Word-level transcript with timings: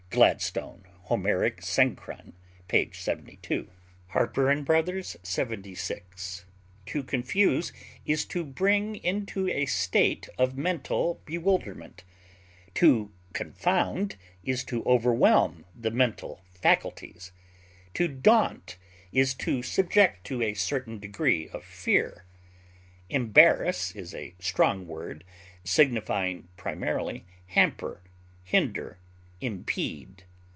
GLADSTONE 0.11 0.83
Homeric 1.03 1.61
Synchron., 1.61 2.33
p. 2.67 2.89
72. 2.91 3.69
[H. 4.13 5.15
'76.] 5.23 6.45
To 6.87 7.03
confuse 7.03 7.71
is 8.05 8.25
to 8.25 8.43
bring 8.43 8.95
into 8.97 9.47
a 9.47 9.65
state 9.65 10.27
of 10.37 10.57
mental 10.57 11.21
bewilderment; 11.23 12.03
to 12.73 13.13
confound 13.31 14.17
is 14.43 14.65
to 14.65 14.83
overwhelm 14.83 15.63
the 15.73 15.91
mental 15.91 16.41
faculties; 16.55 17.31
to 17.93 18.09
daunt 18.09 18.75
is 19.13 19.33
to 19.35 19.63
subject 19.63 20.25
to 20.25 20.41
a 20.41 20.53
certain 20.55 20.99
degree 20.99 21.47
of 21.47 21.63
fear. 21.63 22.25
Embarrass 23.07 23.95
is 23.95 24.13
a 24.13 24.35
strong 24.39 24.87
word, 24.87 25.23
signifying 25.63 26.49
primarily 26.57 27.25
hamper, 27.47 28.01
hinder, 28.43 28.97
impede. 29.43 30.23